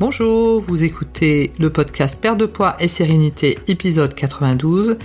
Bonjour, 0.00 0.62
vous 0.62 0.82
écoutez 0.82 1.52
le 1.58 1.68
podcast 1.68 2.18
Perte 2.18 2.38
de 2.38 2.46
poids 2.46 2.74
et 2.80 2.88
sérénité, 2.88 3.58
épisode 3.68 4.14
92, 4.14 4.96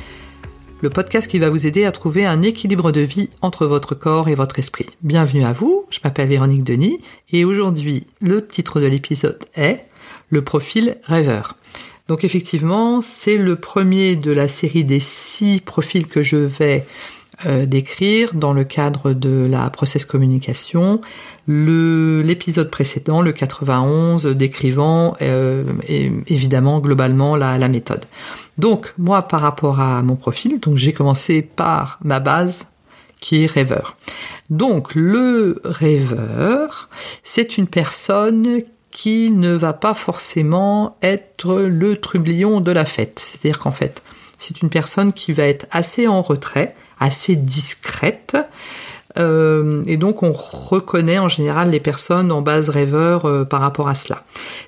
le 0.79 0.89
podcast 0.89 1.29
qui 1.29 1.37
va 1.37 1.49
vous 1.49 1.67
aider 1.67 1.83
à 1.83 1.91
trouver 1.91 2.25
un 2.25 2.41
équilibre 2.41 2.93
de 2.93 3.01
vie 3.01 3.29
entre 3.41 3.65
votre 3.65 3.93
corps 3.93 4.29
et 4.29 4.35
votre 4.35 4.57
esprit. 4.57 4.85
Bienvenue 5.01 5.43
à 5.43 5.51
vous, 5.51 5.85
je 5.89 5.99
m'appelle 6.01 6.29
Véronique 6.29 6.63
Denis 6.63 7.01
et 7.33 7.43
aujourd'hui 7.43 8.07
le 8.21 8.47
titre 8.47 8.79
de 8.79 8.85
l'épisode 8.85 9.43
est 9.55 9.83
Le 10.29 10.45
profil 10.45 10.95
rêveur. 11.03 11.55
Donc 12.07 12.23
effectivement, 12.23 13.01
c'est 13.01 13.37
le 13.37 13.57
premier 13.57 14.15
de 14.15 14.31
la 14.31 14.47
série 14.47 14.85
des 14.85 15.01
six 15.01 15.59
profils 15.59 16.07
que 16.07 16.23
je 16.23 16.37
vais 16.37 16.85
euh, 17.45 17.65
décrire 17.65 18.33
dans 18.33 18.53
le 18.53 18.63
cadre 18.63 19.13
de 19.13 19.45
la 19.45 19.69
process 19.69 20.05
communication. 20.05 21.01
L'épisode 21.47 22.71
précédent, 22.71 23.21
le 23.21 23.33
91, 23.33 24.25
décrivant 24.27 25.15
euh, 25.21 25.63
évidemment 26.27 26.79
globalement 26.79 27.35
la, 27.35 27.57
la 27.57 27.67
méthode. 27.67 28.05
Donc 28.57 28.93
moi 28.97 29.23
par 29.23 29.41
rapport 29.41 29.79
à 29.79 30.01
mon 30.01 30.15
profil, 30.15 30.59
donc 30.59 30.77
j'ai 30.77 30.93
commencé 30.93 31.41
par 31.41 31.99
ma 32.03 32.19
base 32.19 32.67
qui 33.19 33.43
est 33.43 33.47
rêveur. 33.47 33.97
Donc 34.49 34.95
le 34.95 35.61
rêveur, 35.63 36.89
c'est 37.23 37.57
une 37.57 37.67
personne 37.67 38.61
qui 38.91 39.29
ne 39.29 39.51
va 39.51 39.73
pas 39.73 39.93
forcément 39.93 40.95
être 41.01 41.55
le 41.55 41.97
trublion 41.97 42.61
de 42.61 42.71
la 42.71 42.85
fête. 42.85 43.19
C'est-à-dire 43.19 43.59
qu'en 43.59 43.71
fait, 43.71 44.01
c'est 44.37 44.61
une 44.61 44.69
personne 44.69 45.11
qui 45.11 45.33
va 45.33 45.43
être 45.43 45.65
assez 45.71 46.07
en 46.07 46.21
retrait, 46.21 46.75
assez 46.99 47.35
discrète, 47.35 48.37
euh, 49.17 49.83
et 49.87 49.97
donc 49.97 50.23
on 50.23 50.33
reconnaît 50.33 51.19
en 51.19 51.29
général 51.29 51.69
les 51.69 51.79
personnes 51.79 52.31
en 52.31 52.41
base 52.41 52.69
rêveur 52.69 53.25
euh, 53.25 53.45
par 53.45 53.61
rapport 53.61 53.87
à 53.87 53.95
cela. 53.95 54.23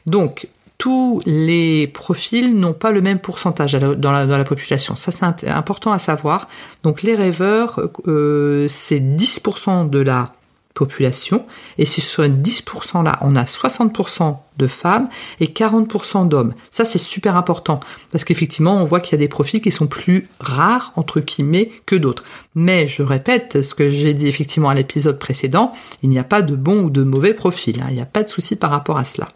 Donc 0.05 0.47
tous 0.77 1.21
les 1.25 1.87
profils 1.87 2.55
n'ont 2.55 2.73
pas 2.73 2.91
le 2.91 3.01
même 3.01 3.19
pourcentage 3.19 3.73
dans 3.73 4.11
la, 4.11 4.43
population. 4.43 4.95
Ça, 4.95 5.11
c'est 5.11 5.47
important 5.47 5.91
à 5.91 5.97
savoir. 5.97 6.47
Donc, 6.83 7.01
les 7.01 7.15
rêveurs, 7.15 7.81
euh, 8.07 8.67
c'est 8.69 8.99
10% 8.99 9.89
de 9.89 9.99
la 9.99 10.33
population. 10.77 11.45
Et 11.77 11.85
si 11.85 12.01
sur 12.01 12.23
10% 12.23 13.03
là, 13.03 13.17
on 13.21 13.35
a 13.35 13.43
60% 13.43 14.37
de 14.57 14.67
femmes 14.67 15.09
et 15.39 15.47
40% 15.47 16.27
d'hommes. 16.27 16.53
Ça, 16.71 16.85
c'est 16.85 16.97
super 16.97 17.35
important 17.35 17.79
parce 18.11 18.23
qu'effectivement, 18.23 18.75
on 18.75 18.85
voit 18.85 18.99
qu'il 18.99 19.13
y 19.13 19.15
a 19.15 19.19
des 19.19 19.27
profils 19.27 19.61
qui 19.61 19.71
sont 19.71 19.87
plus 19.87 20.27
rares, 20.39 20.93
entre 20.95 21.19
guillemets, 21.19 21.71
que 21.85 21.95
d'autres. 21.95 22.23
Mais 22.55 22.87
je 22.87 23.01
répète 23.01 23.61
ce 23.61 23.75
que 23.75 23.89
j'ai 23.91 24.13
dit 24.13 24.27
effectivement 24.27 24.69
à 24.69 24.75
l'épisode 24.75 25.19
précédent, 25.19 25.73
il 26.03 26.09
n'y 26.09 26.19
a 26.19 26.23
pas 26.23 26.41
de 26.41 26.55
bon 26.55 26.83
ou 26.83 26.89
de 26.89 27.03
mauvais 27.03 27.33
profil. 27.33 27.81
Hein. 27.81 27.87
il 27.89 27.95
n'y 27.95 28.01
a 28.01 28.05
pas 28.05 28.23
de 28.23 28.29
souci 28.29 28.55
par 28.55 28.69
rapport 28.69 28.97
à 28.97 29.05
cela. 29.05 29.29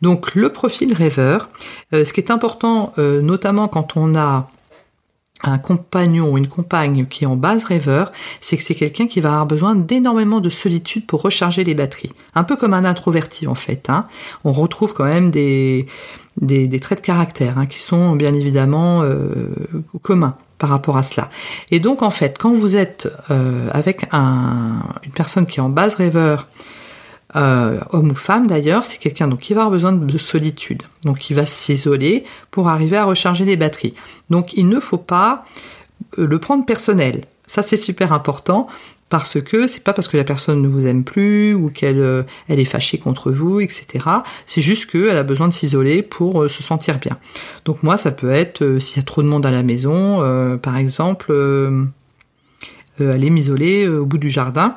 Donc, 0.00 0.34
le 0.34 0.50
profil 0.50 0.92
rêveur, 0.92 1.50
euh, 1.92 2.04
ce 2.04 2.12
qui 2.12 2.20
est 2.20 2.30
important, 2.30 2.92
euh, 2.98 3.20
notamment 3.20 3.68
quand 3.68 3.96
on 3.96 4.14
a 4.16 4.48
un 5.42 5.58
compagnon 5.58 6.32
ou 6.32 6.38
une 6.38 6.48
compagne 6.48 7.06
qui 7.06 7.24
est 7.24 7.26
en 7.26 7.36
base 7.36 7.64
rêveur, 7.64 8.12
c'est 8.40 8.56
que 8.56 8.62
c'est 8.62 8.74
quelqu'un 8.74 9.06
qui 9.06 9.20
va 9.20 9.30
avoir 9.30 9.46
besoin 9.46 9.76
d'énormément 9.76 10.40
de 10.40 10.48
solitude 10.48 11.06
pour 11.06 11.22
recharger 11.22 11.64
les 11.64 11.74
batteries. 11.74 12.12
Un 12.34 12.44
peu 12.44 12.56
comme 12.56 12.74
un 12.74 12.84
introverti 12.84 13.46
en 13.46 13.54
fait. 13.54 13.88
Hein. 13.88 14.06
On 14.44 14.52
retrouve 14.52 14.94
quand 14.94 15.04
même 15.04 15.30
des, 15.30 15.86
des, 16.40 16.80
traits 16.80 17.00
de 17.00 17.06
caractère 17.06 17.58
hein, 17.58 17.66
qui 17.66 17.78
sont 17.78 18.16
bien 18.16 18.34
évidemment 18.34 19.02
euh, 19.02 19.26
communs 20.02 20.36
par 20.58 20.70
rapport 20.70 20.96
à 20.96 21.02
cela. 21.02 21.30
Et 21.70 21.80
donc 21.80 22.02
en 22.02 22.10
fait, 22.10 22.36
quand 22.38 22.52
vous 22.52 22.76
êtes 22.76 23.08
euh, 23.30 23.68
avec 23.72 24.06
un, 24.12 24.80
une 25.04 25.12
personne 25.12 25.46
qui 25.46 25.58
est 25.58 25.62
en 25.62 25.68
base 25.68 25.94
rêveur, 25.94 26.48
euh, 27.36 27.80
homme 27.90 28.10
ou 28.10 28.14
femme 28.14 28.46
d'ailleurs, 28.46 28.84
c'est 28.84 28.98
quelqu'un 28.98 29.28
donc 29.28 29.40
qui 29.40 29.52
va 29.52 29.60
avoir 29.60 29.72
besoin 29.72 29.92
de 29.92 30.18
solitude, 30.18 30.82
donc 31.04 31.18
qui 31.18 31.34
va 31.34 31.44
s'isoler 31.44 32.24
pour 32.50 32.68
arriver 32.68 32.96
à 32.96 33.04
recharger 33.04 33.44
les 33.44 33.56
batteries. 33.56 33.94
Donc 34.30 34.54
il 34.54 34.68
ne 34.68 34.80
faut 34.80 34.98
pas 34.98 35.44
euh, 36.18 36.26
le 36.26 36.38
prendre 36.38 36.64
personnel. 36.64 37.22
Ça 37.46 37.62
c'est 37.62 37.76
super 37.76 38.12
important 38.14 38.66
parce 39.10 39.40
que 39.40 39.66
c'est 39.66 39.84
pas 39.84 39.92
parce 39.92 40.08
que 40.08 40.16
la 40.16 40.24
personne 40.24 40.62
ne 40.62 40.68
vous 40.68 40.86
aime 40.86 41.04
plus 41.04 41.52
ou 41.52 41.68
qu'elle 41.68 42.00
euh, 42.00 42.22
est 42.48 42.64
fâchée 42.64 42.96
contre 42.96 43.30
vous, 43.30 43.60
etc. 43.60 44.04
C'est 44.46 44.62
juste 44.62 44.90
qu'elle 44.90 45.16
a 45.16 45.22
besoin 45.22 45.48
de 45.48 45.54
s'isoler 45.54 46.02
pour 46.02 46.48
se 46.48 46.62
sentir 46.62 46.98
bien. 46.98 47.18
Donc 47.66 47.82
moi 47.82 47.98
ça 47.98 48.10
peut 48.10 48.30
être 48.30 48.78
s'il 48.78 48.96
y 48.96 49.00
a 49.00 49.04
trop 49.04 49.22
de 49.22 49.28
monde 49.28 49.44
à 49.44 49.50
la 49.50 49.62
maison, 49.62 50.58
par 50.58 50.76
exemple, 50.78 51.32
aller 53.00 53.30
m'isoler 53.30 53.86
au 53.86 54.06
bout 54.06 54.18
du 54.18 54.30
jardin 54.30 54.76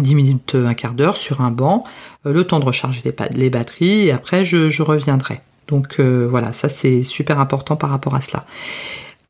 10 0.00 0.14
minutes, 0.14 0.54
un 0.54 0.74
quart 0.74 0.94
d'heure 0.94 1.16
sur 1.16 1.40
un 1.40 1.50
banc, 1.50 1.84
euh, 2.26 2.32
le 2.32 2.44
temps 2.44 2.60
de 2.60 2.64
recharger 2.64 3.02
les, 3.30 3.50
batteries 3.50 4.06
et 4.06 4.12
après 4.12 4.44
je, 4.44 4.82
reviendrai. 4.82 5.40
Donc 5.68 5.96
euh, 5.98 6.26
voilà, 6.28 6.52
ça 6.52 6.68
c'est 6.68 7.02
super 7.02 7.40
important 7.40 7.76
par 7.76 7.90
rapport 7.90 8.14
à 8.14 8.20
cela. 8.20 8.44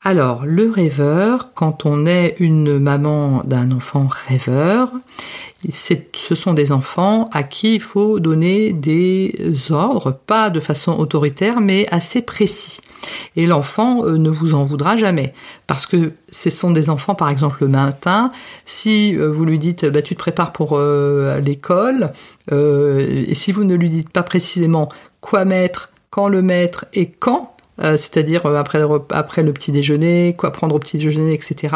Alors, 0.08 0.46
le 0.46 0.70
rêveur, 0.70 1.52
quand 1.52 1.84
on 1.84 2.06
est 2.06 2.36
une 2.38 2.78
maman 2.78 3.42
d'un 3.44 3.72
enfant 3.72 4.08
rêveur, 4.28 4.92
ce 5.68 6.34
sont 6.36 6.54
des 6.54 6.70
enfants 6.70 7.28
à 7.32 7.42
qui 7.42 7.74
il 7.74 7.80
faut 7.80 8.20
donner 8.20 8.72
des 8.72 9.34
ordres, 9.70 10.12
pas 10.12 10.48
de 10.48 10.60
façon 10.60 10.96
autoritaire, 10.96 11.60
mais 11.60 11.88
assez 11.90 12.22
précis. 12.22 12.78
Et 13.34 13.46
l'enfant 13.46 14.04
euh, 14.04 14.16
ne 14.16 14.30
vous 14.30 14.54
en 14.54 14.62
voudra 14.62 14.96
jamais. 14.96 15.34
Parce 15.66 15.86
que 15.86 16.12
ce 16.30 16.50
sont 16.50 16.70
des 16.70 16.88
enfants, 16.88 17.16
par 17.16 17.28
exemple, 17.28 17.56
le 17.62 17.68
matin, 17.68 18.30
si 18.64 19.16
euh, 19.16 19.28
vous 19.28 19.44
lui 19.44 19.58
dites 19.58 19.86
bah, 19.86 20.02
tu 20.02 20.14
te 20.14 20.20
prépares 20.20 20.52
pour 20.52 20.74
euh, 20.74 21.40
l'école, 21.40 22.12
et 22.52 23.34
si 23.34 23.50
vous 23.50 23.64
ne 23.64 23.74
lui 23.74 23.90
dites 23.90 24.10
pas 24.10 24.22
précisément 24.22 24.88
quoi 25.20 25.44
mettre, 25.44 25.90
quand 26.10 26.28
le 26.28 26.42
mettre 26.42 26.84
et 26.94 27.10
quand, 27.10 27.55
c'est-à-dire 27.78 28.46
après 28.46 28.78
le, 28.78 28.86
après 29.10 29.42
le 29.42 29.52
petit 29.52 29.72
déjeuner, 29.72 30.34
quoi 30.36 30.50
prendre 30.50 30.74
au 30.74 30.78
petit 30.78 30.96
déjeuner, 30.96 31.34
etc. 31.34 31.74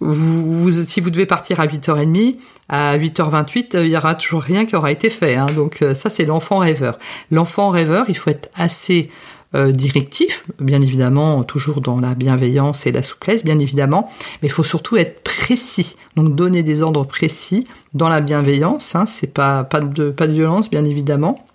Vous, 0.00 0.70
si 0.70 1.00
vous 1.00 1.10
devez 1.10 1.26
partir 1.26 1.60
à 1.60 1.66
8h30, 1.66 2.36
à 2.68 2.96
8h28, 2.96 3.82
il 3.84 3.86
y 3.88 3.96
aura 3.96 4.14
toujours 4.14 4.42
rien 4.42 4.64
qui 4.64 4.76
aura 4.76 4.90
été 4.90 5.10
fait. 5.10 5.36
Hein. 5.36 5.46
Donc 5.54 5.84
ça, 5.94 6.10
c'est 6.10 6.24
l'enfant 6.24 6.58
rêveur. 6.58 6.98
L'enfant 7.30 7.70
rêveur, 7.70 8.06
il 8.08 8.16
faut 8.16 8.30
être 8.30 8.48
assez 8.54 9.10
euh, 9.54 9.70
directif, 9.70 10.44
bien 10.58 10.82
évidemment, 10.82 11.44
toujours 11.44 11.80
dans 11.80 12.00
la 12.00 12.14
bienveillance 12.14 12.84
et 12.84 12.92
la 12.92 13.02
souplesse, 13.02 13.44
bien 13.44 13.60
évidemment, 13.60 14.08
mais 14.42 14.48
il 14.48 14.50
faut 14.50 14.64
surtout 14.64 14.96
être 14.96 15.22
précis. 15.22 15.96
Donc 16.16 16.34
donner 16.34 16.64
des 16.64 16.82
ordres 16.82 17.04
précis 17.04 17.66
dans 17.94 18.08
la 18.08 18.20
bienveillance, 18.20 18.96
hein, 18.96 19.06
c'est 19.06 19.32
pas, 19.32 19.62
pas, 19.62 19.80
de, 19.80 20.10
pas 20.10 20.26
de 20.26 20.32
violence, 20.32 20.68
bien 20.68 20.84
évidemment, 20.84 21.45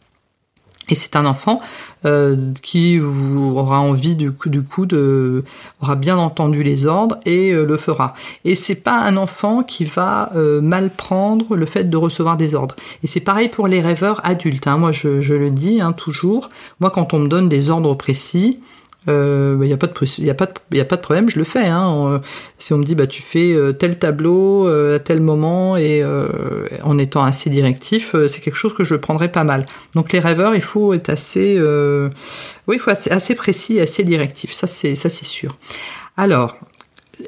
et 0.91 0.95
c'est 0.95 1.15
un 1.15 1.25
enfant 1.25 1.61
euh, 2.05 2.51
qui 2.61 2.99
aura 2.99 3.79
envie 3.79 4.15
du 4.15 4.33
coup, 4.33 4.85
de 4.85 5.43
aura 5.81 5.95
bien 5.95 6.17
entendu 6.17 6.63
les 6.63 6.85
ordres 6.85 7.17
et 7.25 7.51
euh, 7.51 7.65
le 7.65 7.77
fera. 7.77 8.13
Et 8.43 8.55
c'est 8.55 8.75
pas 8.75 8.99
un 8.99 9.15
enfant 9.15 9.63
qui 9.63 9.85
va 9.85 10.31
euh, 10.35 10.59
mal 10.59 10.89
prendre 10.89 11.55
le 11.55 11.65
fait 11.65 11.85
de 11.85 11.97
recevoir 11.97 12.35
des 12.35 12.55
ordres. 12.55 12.75
Et 13.03 13.07
c'est 13.07 13.21
pareil 13.21 13.47
pour 13.47 13.67
les 13.67 13.79
rêveurs 13.79 14.19
adultes. 14.25 14.67
Hein. 14.67 14.77
Moi, 14.77 14.91
je, 14.91 15.21
je, 15.21 15.33
le 15.33 15.49
dis 15.49 15.79
hein, 15.79 15.93
toujours. 15.93 16.49
Moi, 16.81 16.89
quand 16.89 17.13
on 17.13 17.19
me 17.19 17.27
donne 17.29 17.47
des 17.47 17.69
ordres 17.69 17.95
précis, 17.95 18.59
il 19.07 19.13
euh, 19.13 19.55
n'y 19.55 19.69
bah, 19.69 19.73
a 19.73 19.77
pas 19.77 19.87
de 19.87 20.21
y 20.21 20.29
a 20.29 20.35
pas 20.35 20.45
de, 20.45 20.77
y 20.77 20.79
a 20.79 20.85
pas 20.85 20.95
de 20.95 21.01
problème 21.01 21.27
je 21.27 21.39
le 21.39 21.43
fais 21.43 21.65
hein. 21.65 22.21
si 22.59 22.71
on 22.71 22.77
me 22.77 22.83
dit 22.83 22.93
bah 22.93 23.07
tu 23.07 23.23
fais 23.23 23.51
euh, 23.51 23.71
tel 23.71 23.97
tableau 23.97 24.67
euh, 24.67 24.97
à 24.97 24.99
tel 24.99 25.21
moment 25.21 25.75
et 25.75 26.03
en 26.83 26.97
étant 26.99 27.23
assez 27.23 27.49
directif 27.49 28.15
c'est 28.27 28.41
quelque 28.41 28.55
chose 28.55 28.75
que 28.75 28.83
je 28.83 28.93
prendrais 28.93 29.31
pas 29.31 29.43
mal. 29.43 29.65
Donc 29.95 30.11
les 30.11 30.19
rêveurs 30.19 30.53
il 30.53 30.61
faut 30.61 30.93
être 30.93 31.09
assez 31.09 31.59
oui 32.67 32.75
il 32.75 32.79
faut 32.79 32.91
être 32.91 33.11
assez 33.11 33.33
précis 33.33 33.79
assez 33.79 34.03
directif. 34.03 34.53
Ça 34.53 34.67
c'est 34.67 34.93
ça 34.95 35.09
c'est 35.09 35.25
sûr. 35.25 35.57
Alors 36.15 36.57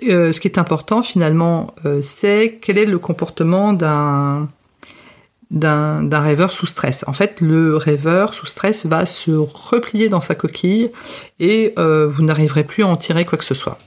ce 0.01 0.39
qui 0.39 0.47
est 0.47 0.59
important 0.59 1.01
finalement 1.01 1.73
c'est 2.03 2.59
quel 2.61 2.77
est 2.77 2.85
le 2.85 2.99
comportement 2.99 3.73
d'un 3.73 4.47
d'un 5.53 6.19
rêveur 6.19 6.51
sous 6.51 6.65
stress. 6.65 7.05
En 7.07 7.13
fait, 7.13 7.39
le 7.39 7.77
rêveur 7.77 8.33
sous 8.33 8.47
stress 8.47 8.87
va 8.87 9.05
se 9.05 9.31
replier 9.31 10.09
dans 10.09 10.19
sa 10.19 10.33
coquille 10.33 10.91
et 11.39 11.73
euh, 11.77 12.07
vous 12.07 12.23
n'arriverez 12.23 12.63
plus 12.63 12.83
à 12.83 12.87
en 12.87 12.97
tirer 12.97 13.23
quoi 13.23 13.37
que 13.37 13.43
ce 13.43 13.53
soit. 13.53 13.77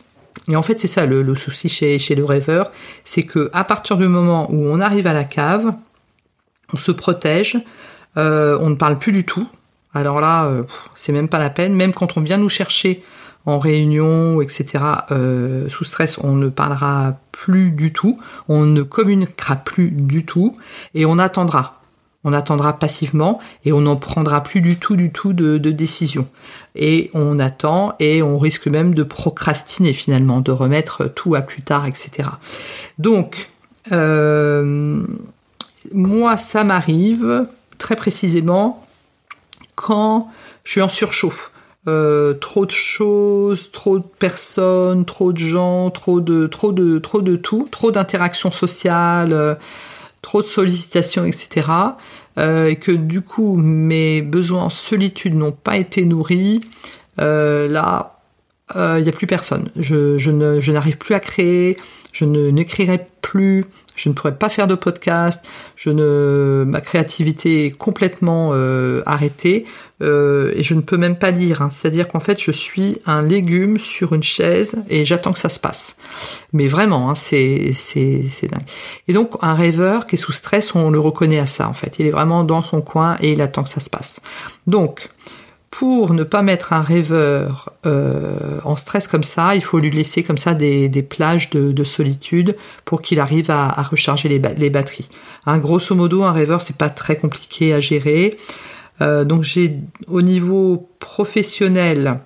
Et 0.49 0.55
en 0.55 0.63
fait, 0.63 0.79
c'est 0.79 0.87
ça 0.87 1.07
le, 1.07 1.35
souci 1.35 1.69
chez, 1.69 2.15
le 2.15 2.25
rêveur, 2.25 2.71
c'est 3.05 3.25
que 3.25 3.51
à 3.53 3.65
partir 3.65 3.97
du 3.97 4.07
moment 4.07 4.49
où 4.51 4.67
on 4.67 4.79
arrive 4.79 5.09
à 5.09 5.13
la 5.13 5.25
cave, 5.25 5.75
on 6.73 6.77
se 6.77 6.93
protège, 6.93 7.59
euh, 8.17 8.57
on 8.61 8.71
ne 8.71 8.77
parle 8.77 8.99
plus 8.99 9.13
du 9.13 9.27
tout. 9.27 9.49
Alors 9.93 10.21
là, 10.21 10.47
euh, 10.47 10.63
c'est 10.95 11.13
même 11.13 11.29
pas 11.29 11.41
la 11.41 11.51
peine. 11.51 11.75
Même 11.75 11.93
quand 11.93 12.17
on 12.17 12.21
vient 12.21 12.39
nous 12.39 12.49
chercher 12.49 13.03
en 13.47 13.59
réunion, 13.59 14.43
etc., 14.43 14.85
euh, 15.13 15.69
sous 15.69 15.85
stress, 15.85 16.19
on 16.19 16.33
ne 16.33 16.49
parlera 16.49 17.15
plus 17.33 17.71
du 17.71 17.93
tout, 17.93 18.19
on 18.49 18.67
ne 18.67 18.83
communiquera 18.83 19.57
plus 19.57 19.91
du 19.91 20.27
tout, 20.27 20.55
et 20.95 21.07
on 21.07 21.19
attendra. 21.19 21.81
On 22.29 22.33
attendra 22.33 22.77
passivement 22.77 23.39
et 23.65 23.73
on 23.73 23.83
n'en 23.83 23.95
prendra 23.95 24.43
plus 24.43 24.61
du 24.61 24.81
tout, 24.81 24.97
du 24.97 25.13
tout 25.13 25.33
de, 25.33 25.59
décision. 25.59 26.27
Et 26.75 27.09
on 27.15 27.39
attend 27.39 27.95
et 28.01 28.21
on 28.21 28.41
risque 28.41 28.67
même 28.67 28.95
de 28.95 29.05
procrastiner 29.05 29.93
finalement, 29.93 30.41
de 30.41 30.51
remettre 30.51 31.07
tout 31.07 31.37
à 31.37 31.41
plus 31.41 31.63
tard, 31.63 31.87
etc. 31.87 32.29
Donc, 32.99 33.51
euh, 33.93 35.05
moi, 35.95 36.37
ça 36.37 36.65
m'arrive 36.65 37.47
très 37.79 37.95
précisément 37.95 38.85
quand 39.77 40.29
je 40.65 40.73
suis 40.73 40.83
en 40.83 40.89
surchauffe. 40.89 41.53
Euh, 41.89 42.35
trop 42.35 42.67
de 42.67 42.73
choses, 42.73 43.71
trop 43.71 44.01
de 44.01 44.05
personnes, 44.19 45.05
trop 45.05 45.33
de 45.33 45.39
gens, 45.39 45.91
trop 45.91 46.21
de 46.21 46.49
trop 46.49 46.73
de 46.73 46.99
trop 46.99 47.23
de 47.23 47.37
tout, 47.37 47.69
trop 47.71 47.93
d'interactions 47.93 48.51
sociales, 48.51 49.33
euh, 49.33 49.55
trop 50.21 50.43
de 50.43 50.47
sollicitations, 50.49 51.25
etc. 51.25 51.69
Euh, 52.39 52.67
et 52.67 52.77
que 52.77 52.91
du 52.91 53.23
coup 53.23 53.57
mes 53.57 54.21
besoins 54.21 54.65
en 54.65 54.71
solitude 54.71 55.35
n'ont 55.35 55.53
pas 55.53 55.77
été 55.77 56.05
nourris. 56.05 56.61
là, 57.19 58.16
il 58.75 59.03
n'y 59.03 59.09
a 59.09 59.13
plus 59.13 59.27
personne. 59.27 59.71
Je, 59.77 60.19
je 60.19 60.31
ne 60.31 60.61
je 60.61 60.73
n'arrive 60.73 60.99
plus 60.99 61.15
à 61.15 61.21
créer. 61.21 61.77
Je 62.13 62.25
ne 62.25 62.51
n'écrirai 62.51 63.07
plus 63.23 63.67
je 63.97 64.11
ne 64.11 64.15
pourrais 64.15 64.37
pas 64.37 64.49
faire 64.49 64.69
de 64.69 64.75
podcast, 64.75 65.45
je 65.75 65.91
ne, 65.91 66.65
ma 66.67 66.81
créativité 66.81 67.67
est 67.67 67.71
complètement 67.71 68.51
euh, 68.53 69.03
arrêtée 69.07 69.65
euh, 70.03 70.53
et 70.55 70.63
je 70.63 70.75
ne 70.75 70.83
peux 70.83 70.99
même 70.99 71.17
pas 71.17 71.31
lire. 71.31 71.63
Hein. 71.63 71.71
C'est-à-dire 71.71 72.07
qu'en 72.07 72.21
fait, 72.21 72.41
je 72.41 72.51
suis 72.51 72.99
un 73.07 73.23
légume 73.23 73.79
sur 73.79 74.13
une 74.13 74.23
chaise 74.23 74.77
et 74.91 75.05
j'attends 75.05 75.33
que 75.33 75.39
ça 75.39 75.49
se 75.49 75.59
passe. 75.59 75.97
Mais 76.53 76.69
vraiment, 76.69 77.11
hein, 77.11 77.15
c'est 77.15 77.73
c'est 77.75 78.23
c'est 78.31 78.49
dingue. 78.49 78.67
Et 79.09 79.15
donc, 79.15 79.33
un 79.41 79.55
rêveur 79.55 80.07
qui 80.07 80.17
est 80.17 80.19
sous 80.19 80.33
stress, 80.33 80.75
on 80.75 80.91
le 80.91 81.01
reconnaît 81.01 81.39
à 81.39 81.47
ça. 81.47 81.69
En 81.69 81.73
fait, 81.73 81.97
il 81.99 82.07
est 82.07 82.11
vraiment 82.11 82.45
dans 82.45 82.63
son 82.63 82.83
coin 82.83 83.17
et 83.21 83.33
il 83.33 83.41
attend 83.41 83.65
que 83.65 83.71
ça 83.71 83.81
se 83.81 83.91
passe. 83.91 84.21
Donc 84.67 85.09
pour 85.71 86.15
ne 86.15 86.25
pas 86.25 86.43
mettre 86.43 86.73
un 86.73 86.81
rêveur 86.81 87.73
euh, 87.87 88.61
en 88.65 88.77
stress 88.77 89.09
comme 89.09 89.25
ça, 89.25 89.57
il 89.57 89.63
faut 89.63 89.79
lui 89.79 89.91
laisser 89.91 90.23
comme 90.23 90.39
ça 90.39 90.55
des, 90.55 90.89
plages 91.03 91.51
de, 91.51 91.85
solitude 91.85 92.57
pour 92.85 93.03
qu'il 93.03 93.21
arrive 93.21 93.51
à, 93.51 93.83
recharger 93.83 94.29
les, 94.29 94.71
batteries. 94.71 95.09
Hein, 95.45 95.59
grosso 95.59 95.95
modo, 95.95 96.23
un 96.23 96.33
rêveur 96.33 96.63
c'est 96.63 96.77
pas 96.77 96.89
très 96.89 97.17
compliqué 97.17 97.75
à 97.75 97.81
gérer. 97.81 98.37
Euh, 99.03 99.25
donc 99.25 99.43
j'ai 99.43 99.79
au 100.07 100.23
niveau 100.23 100.89
professionnel, 100.99 102.21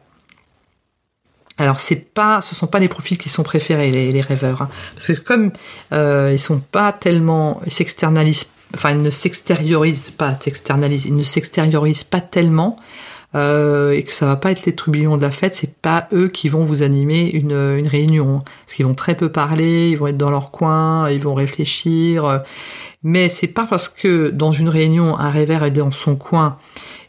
alors 1.59 1.81
c'est 1.81 1.97
pas, 2.15 2.41
ce 2.43 2.55
sont 2.55 2.69
pas 2.69 2.79
les 2.79 2.89
profils 2.89 3.19
qui 3.19 3.29
sont 3.29 3.43
préférés 3.43 3.91
les, 3.91 4.21
rêveurs, 4.21 4.63
hein. 4.63 4.69
parce 4.95 5.09
que 5.09 5.21
comme 5.21 5.51
euh, 5.93 6.31
ils 6.33 6.39
sont 6.39 6.61
pas 6.61 6.93
tellement, 6.93 7.61
ils 7.67 7.73
s'externalisent, 7.73 8.47
enfin 8.75 8.93
ils 8.93 9.03
ne 9.03 9.11
s'extériorisent 9.11 10.11
pas, 10.11 10.39
ils 10.47 11.17
ne 11.17 11.25
s'extériorisent 11.25 12.05
pas 12.05 12.21
tellement. 12.21 12.77
Euh, 13.37 13.93
et 13.93 14.03
que 14.03 14.13
ça 14.13 14.27
va 14.27 14.35
pas 14.35 14.51
être 14.51 14.67
les 14.67 14.75
trubillons 14.75 15.17
de 15.17 15.23
la 15.23 15.31
fête, 15.31 15.55
c'est 15.55 15.77
pas 15.77 16.09
eux 16.13 16.29
qui 16.29 16.49
vont 16.49 16.65
vous 16.65 16.83
animer 16.83 17.31
une, 17.31 17.53
une 17.53 17.87
réunion. 17.87 18.43
Parce 18.67 18.75
qu'ils 18.75 18.87
vont 18.87 18.95
très 18.95 19.17
peu 19.17 19.31
parler, 19.31 19.91
ils 19.91 19.97
vont 19.97 20.09
être 20.09 20.19
dans 20.19 20.31
leur 20.31 20.51
coin, 20.51 21.09
ils 21.11 21.21
vont 21.21 21.35
réfléchir. 21.35 22.43
Mais 23.03 23.29
c'est 23.29 23.49
pas 23.49 23.67
parce 23.69 23.89
que 23.89 24.31
dans 24.31 24.51
une 24.51 24.69
réunion, 24.69 25.19
un 25.19 25.31
rêveur 25.31 25.65
est 25.65 25.71
dans 25.71 25.91
son 25.91 26.17
coin 26.17 26.59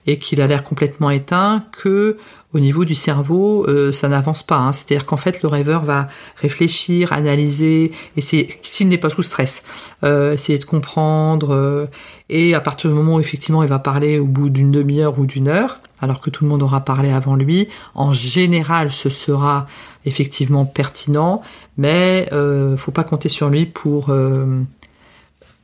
et 0.08 0.18
qu'il 0.18 0.42
a 0.42 0.48
l'air 0.48 0.64
complètement 0.64 1.10
éteint 1.10 1.64
que 1.72 2.18
au 2.54 2.60
niveau 2.60 2.84
du 2.84 2.96
cerveau, 2.96 3.66
euh, 3.68 3.92
ça 3.92 4.10
n'avance 4.10 4.44
pas. 4.44 4.58
Hein. 4.58 4.74
C'est-à-dire 4.74 5.06
qu'en 5.06 5.18
fait, 5.18 5.42
le 5.42 5.48
rêveur 5.48 5.84
va 5.84 6.08
réfléchir, 6.36 7.14
analyser, 7.14 7.94
et 8.18 8.22
c'est 8.22 8.60
s'il 8.62 8.90
n'est 8.90 8.98
pas 8.98 9.10
sous 9.10 9.24
stress, 9.24 9.64
euh, 10.04 10.34
essayer 10.34 10.58
de 10.58 10.66
comprendre. 10.66 11.52
Euh, 11.52 11.86
et 12.32 12.56
à 12.56 12.62
partir 12.62 12.90
du 12.90 12.96
moment 12.96 13.16
où 13.16 13.20
effectivement 13.20 13.62
il 13.62 13.70
va 13.70 13.78
parler 13.78 14.18
au 14.18 14.26
bout 14.26 14.50
d'une 14.50 14.72
demi-heure 14.72 15.20
ou 15.20 15.26
d'une 15.26 15.50
heure, 15.50 15.82
alors 16.00 16.22
que 16.22 16.30
tout 16.30 16.46
le 16.46 16.50
monde 16.50 16.64
aura 16.64 16.82
parlé 16.82 17.12
avant 17.12 17.36
lui. 17.36 17.68
En 17.94 18.14
général, 18.14 18.90
ce 18.90 19.10
sera 19.10 19.68
effectivement 20.06 20.66
pertinent, 20.66 21.42
mais 21.78 22.30
euh, 22.32 22.78
faut 22.78 22.92
pas 22.92 23.04
compter 23.04 23.28
sur 23.28 23.50
lui 23.50 23.66
pour 23.66 24.10
euh, 24.10 24.64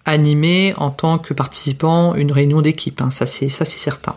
animer 0.05 0.73
en 0.77 0.89
tant 0.89 1.19
que 1.19 1.33
participant 1.33 2.15
une 2.15 2.33
réunion 2.33 2.61
d'équipe. 2.61 3.01
Hein. 3.01 3.11
ça 3.11 3.25
c'est 3.25 3.47
ça 3.47 3.63
c'est 3.63 3.79
certain. 3.79 4.15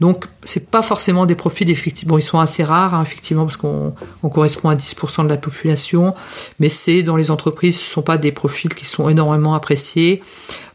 Donc 0.00 0.26
c'est 0.42 0.70
pas 0.70 0.82
forcément 0.82 1.24
des 1.24 1.36
profils 1.36 1.70
effectivement, 1.70 2.14
bon, 2.14 2.18
ils 2.18 2.22
sont 2.22 2.40
assez 2.40 2.64
rares 2.64 2.94
hein, 2.94 3.02
effectivement 3.02 3.44
parce 3.44 3.56
qu'on 3.56 3.94
correspond 4.22 4.70
à 4.70 4.74
10% 4.74 5.22
de 5.22 5.28
la 5.28 5.36
population, 5.36 6.16
mais 6.58 6.68
c'est 6.68 7.04
dans 7.04 7.16
les 7.16 7.30
entreprises, 7.30 7.78
ce 7.78 7.84
sont 7.84 8.02
pas 8.02 8.18
des 8.18 8.32
profils 8.32 8.74
qui 8.74 8.86
sont 8.86 9.08
énormément 9.08 9.54
appréciés 9.54 10.20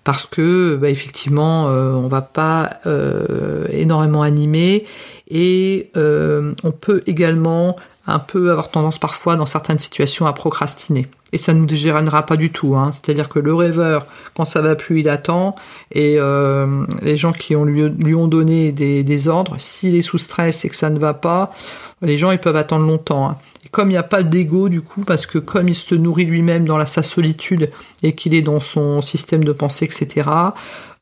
parce 0.07 0.25
que 0.25 0.77
bah, 0.77 0.89
effectivement 0.89 1.67
euh, 1.67 1.91
on 1.91 2.07
va 2.07 2.21
pas 2.21 2.79
euh, 2.85 3.65
énormément 3.71 4.21
animer 4.21 4.85
et 5.29 5.91
euh, 5.97 6.53
on 6.63 6.71
peut 6.71 7.03
également 7.07 7.75
un 8.07 8.19
peu 8.19 8.51
avoir 8.51 8.71
tendance 8.71 8.97
parfois 8.97 9.35
dans 9.35 9.45
certaines 9.45 9.79
situations 9.79 10.25
à 10.25 10.33
procrastiner. 10.33 11.07
Et 11.33 11.37
ça 11.37 11.53
ne 11.53 11.59
nous 11.59 11.65
dégénérera 11.65 12.25
pas 12.25 12.37
du 12.37 12.51
tout. 12.51 12.75
Hein. 12.75 12.91
C'est-à-dire 12.93 13.27
que 13.27 13.39
le 13.39 13.53
rêveur, 13.53 14.07
quand 14.33 14.45
ça 14.45 14.61
va 14.61 14.75
plus, 14.75 15.01
il 15.01 15.09
attend. 15.09 15.55
Et 15.91 16.15
euh, 16.17 16.85
les 17.01 17.17
gens 17.17 17.33
qui 17.33 17.53
lui, 17.53 18.15
ont 18.15 18.27
donné 18.27 18.71
des, 18.71 19.27
ordres, 19.27 19.55
s'il 19.59 19.95
est 19.95 20.01
sous 20.01 20.17
stress 20.17 20.63
et 20.63 20.69
que 20.69 20.75
ça 20.75 20.89
ne 20.89 20.99
va 20.99 21.13
pas, 21.13 21.53
les 22.01 22.17
gens 22.17 22.31
ils 22.31 22.39
peuvent 22.39 22.55
attendre 22.55 22.87
longtemps. 22.87 23.29
Hein. 23.29 23.37
Et 23.65 23.69
comme 23.69 23.89
il 23.89 23.93
n'y 23.93 23.97
a 23.97 24.03
pas 24.03 24.23
d'ego 24.23 24.69
du 24.69 24.81
coup, 24.81 25.01
parce 25.01 25.25
que 25.25 25.37
comme 25.37 25.67
il 25.67 25.75
se 25.75 25.95
nourrit 25.95 26.25
lui-même 26.25 26.65
dans 26.65 26.83
sa 26.85 27.03
solitude 27.03 27.69
et 28.03 28.15
qu'il 28.15 28.33
est 28.33 28.41
dans 28.41 28.61
son 28.61 29.01
système 29.01 29.43
de 29.43 29.51
pensée, 29.51 29.83
etc., 29.83 30.29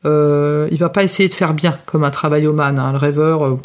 euh, 0.06 0.68
il 0.72 0.78
va 0.80 0.90
pas 0.90 1.04
essayer 1.04 1.30
de 1.30 1.34
faire 1.34 1.54
bien 1.54 1.78
comme 1.86 2.04
un 2.04 2.12
travail 2.12 2.48
Hein. 2.48 2.92
Le 2.92 2.98
rêveur, 2.98 3.46
euh, 3.46 3.60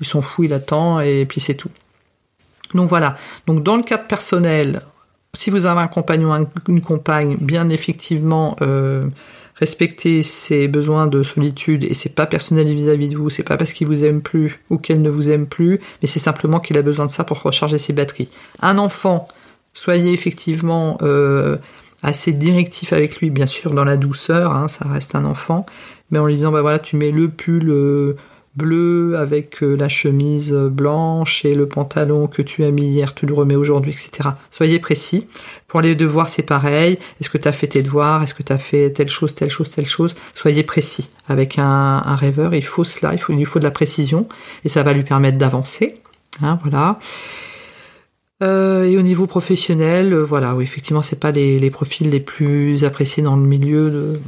il 0.00 0.06
s'en 0.06 0.20
fout, 0.20 0.46
il 0.46 0.52
attend 0.52 1.00
et 1.00 1.26
puis 1.26 1.40
c'est 1.40 1.54
tout. 1.54 1.70
Donc 2.74 2.88
voilà. 2.88 3.16
Donc 3.46 3.62
dans 3.62 3.76
le 3.76 3.82
cadre 3.82 4.06
personnel, 4.06 4.82
si 5.34 5.50
vous 5.50 5.66
avez 5.66 5.80
un 5.80 5.88
compagnon, 5.88 6.48
une 6.68 6.80
compagne, 6.80 7.36
bien 7.40 7.68
effectivement 7.68 8.56
euh, 8.62 9.06
respecter 9.56 10.22
ses 10.22 10.68
besoins 10.68 11.06
de 11.06 11.22
solitude 11.22 11.84
et 11.84 11.94
c'est 11.94 12.14
pas 12.14 12.26
personnel 12.26 12.72
vis-à-vis 12.74 13.08
de 13.08 13.16
vous, 13.16 13.30
c'est 13.30 13.42
pas 13.42 13.56
parce 13.56 13.72
qu'il 13.72 13.86
vous 13.86 14.04
aime 14.04 14.20
plus 14.20 14.60
ou 14.70 14.78
qu'elle 14.78 15.02
ne 15.02 15.10
vous 15.10 15.30
aime 15.30 15.46
plus, 15.46 15.80
mais 16.02 16.08
c'est 16.08 16.20
simplement 16.20 16.60
qu'il 16.60 16.76
a 16.78 16.82
besoin 16.82 17.06
de 17.06 17.10
ça 17.10 17.24
pour 17.24 17.42
recharger 17.42 17.78
ses 17.78 17.92
batteries. 17.92 18.28
Un 18.60 18.78
enfant, 18.78 19.28
soyez 19.72 20.12
effectivement 20.12 20.98
euh, 21.02 21.56
assez 22.02 22.32
directif 22.32 22.92
avec 22.92 23.18
lui, 23.20 23.30
bien 23.30 23.46
sûr 23.46 23.72
dans 23.72 23.84
la 23.84 23.96
douceur, 23.96 24.52
hein, 24.52 24.68
ça 24.68 24.86
reste 24.88 25.14
un 25.14 25.24
enfant, 25.24 25.64
mais 26.10 26.18
en 26.18 26.26
lui 26.26 26.36
disant 26.36 26.52
bah 26.52 26.62
voilà 26.62 26.78
tu 26.78 26.96
mets 26.96 27.10
le 27.10 27.28
pull 27.28 27.70
euh, 27.70 28.16
bleu 28.56 29.16
avec 29.16 29.62
euh, 29.62 29.76
la 29.76 29.88
chemise 29.88 30.52
blanche 30.52 31.44
et 31.44 31.54
le 31.54 31.68
pantalon 31.68 32.26
que 32.26 32.42
tu 32.42 32.64
as 32.64 32.70
mis 32.70 32.86
hier, 32.86 33.14
tu 33.14 33.26
le 33.26 33.34
remets 33.34 33.54
aujourd'hui, 33.54 33.92
etc. 33.92 34.30
Soyez 34.50 34.78
précis. 34.78 35.26
Pour 35.68 35.80
les 35.80 35.94
devoirs, 35.94 36.28
c'est 36.28 36.42
pareil. 36.42 36.98
Est-ce 37.20 37.30
que 37.30 37.38
tu 37.38 37.46
as 37.48 37.52
fait 37.52 37.66
tes 37.66 37.82
devoirs? 37.82 38.22
Est-ce 38.22 38.34
que 38.34 38.42
tu 38.42 38.52
as 38.52 38.58
fait 38.58 38.90
telle 38.90 39.08
chose, 39.08 39.34
telle 39.34 39.50
chose, 39.50 39.70
telle 39.70 39.86
chose? 39.86 40.14
Soyez 40.34 40.62
précis. 40.62 41.10
Avec 41.28 41.58
un, 41.58 41.98
rêveur, 42.16 42.54
il 42.54 42.64
faut 42.64 42.84
cela, 42.84 43.12
il, 43.12 43.18
faut, 43.18 43.32
lui 43.32 43.44
faut 43.44 43.58
de 43.58 43.64
la 43.64 43.70
précision 43.70 44.28
et 44.64 44.68
ça 44.68 44.82
va 44.82 44.92
lui 44.92 45.02
permettre 45.02 45.38
d'avancer. 45.38 46.00
Hein, 46.42 46.58
voilà. 46.62 46.98
Euh, 48.42 48.84
et 48.84 48.98
au 48.98 49.02
niveau 49.02 49.26
professionnel, 49.26 50.12
euh, 50.12 50.24
voilà, 50.24 50.54
oui, 50.54 50.64
effectivement, 50.64 51.02
c'est 51.02 51.18
pas 51.18 51.32
les, 51.32 51.58
les, 51.58 51.70
profils 51.70 52.08
les 52.08 52.20
plus 52.20 52.84
appréciés 52.84 53.22
dans 53.22 53.36
le 53.36 53.42
milieu 53.42 53.90
de, 53.90 54.20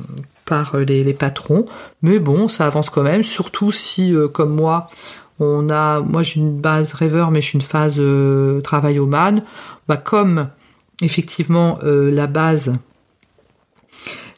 par 0.48 0.74
euh, 0.74 0.84
les, 0.84 1.14
patrons. 1.14 1.66
Mais 2.02 2.18
bon, 2.18 2.48
ça 2.48 2.66
avance 2.66 2.90
quand 2.90 3.02
même, 3.02 3.22
surtout 3.22 3.70
si, 3.70 4.14
euh, 4.14 4.28
comme 4.28 4.54
moi, 4.54 4.90
on 5.38 5.70
a, 5.70 6.00
moi 6.00 6.22
j'ai 6.22 6.40
une 6.40 6.58
base 6.58 6.94
rêveur, 6.94 7.30
mais 7.30 7.40
je 7.40 7.48
suis 7.48 7.58
une 7.58 7.64
phase 7.64 7.96
euh, 7.98 8.60
travail 8.60 8.98
au 8.98 9.06
man. 9.06 9.42
Bah, 9.86 9.96
comme 9.96 10.48
effectivement 11.00 11.78
la 11.82 12.26
base, 12.26 12.72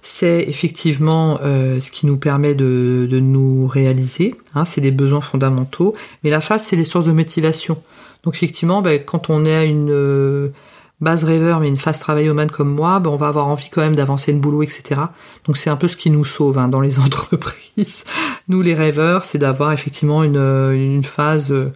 c'est 0.02 0.43
effectivement 0.47 1.38
ce 1.38 1.90
qui 1.90 2.07
nous 2.07 2.19
permet 2.19 2.55
de, 2.55 3.09
nous 3.11 3.67
réaliser. 3.67 4.35
Hein, 4.55 4.67
c'est 4.67 4.83
des 4.83 4.90
besoins 4.90 5.23
fondamentaux. 5.23 5.97
Mais 6.23 6.31
la 6.31 6.43
phase, 6.43 6.64
c'est 6.64 6.76
les 6.76 6.85
sources 6.85 7.07
de 7.07 7.12
motivation. 7.12 7.83
Donc 8.23 8.35
effectivement, 8.35 8.83
bah, 8.83 8.99
quand 8.99 9.31
on 9.31 9.45
est 9.47 9.57
à 9.57 9.64
une 9.64 10.52
base 11.00 11.25
rêveur 11.25 11.61
mais 11.61 11.69
une 11.69 11.76
phase 11.76 12.00
man 12.09 12.50
comme 12.50 12.75
moi, 12.75 13.00
ben 13.00 13.11
on 13.11 13.16
va 13.16 13.28
avoir 13.28 13.49
envie 13.49 13.71
quand 13.71 13.80
même 13.80 13.95
d'avancer 13.95 14.33
le 14.33 14.38
boulot, 14.38 14.62
etc. 14.62 15.00
Donc 15.47 15.57
c'est 15.57 15.71
un 15.71 15.76
peu 15.76 15.88
ce 15.88 15.97
qui 15.97 16.11
nous 16.11 16.25
sauve 16.25 16.59
hein, 16.59 16.69
dans 16.69 16.80
les 16.80 16.99
entreprises. 17.00 18.04
Nous 18.49 18.62
les 18.62 18.75
rêveurs, 18.75 19.25
c'est 19.25 19.38
d'avoir 19.38 19.73
effectivement 19.73 20.23
une, 20.23 20.37
une 20.37 21.04
phase 21.04 21.50
euh, 21.50 21.73